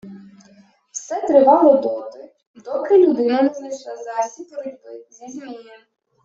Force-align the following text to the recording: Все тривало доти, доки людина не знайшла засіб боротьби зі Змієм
Все 0.91 1.21
тривало 1.27 1.81
доти, 1.81 2.33
доки 2.55 2.97
людина 3.07 3.41
не 3.43 3.53
знайшла 3.53 3.97
засіб 3.97 4.49
боротьби 4.49 5.05
зі 5.09 5.27
Змієм 5.31 5.81